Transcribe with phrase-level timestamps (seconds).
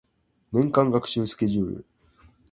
[0.51, 1.85] 年間学習スケジュール